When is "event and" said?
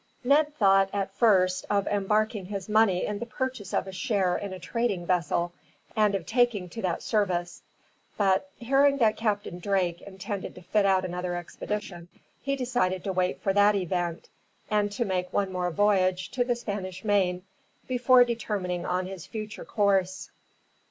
13.75-14.91